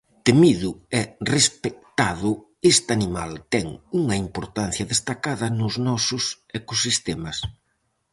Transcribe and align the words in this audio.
Temido 0.27 0.71
e 0.99 1.01
respectado, 1.33 2.31
este 2.71 2.89
animal 2.97 3.31
ten 3.53 3.67
unha 3.99 4.15
importancia 4.25 4.89
destacada 4.93 5.47
nos 5.59 5.75
nosos 5.87 6.23
ecosistemas. 6.59 7.37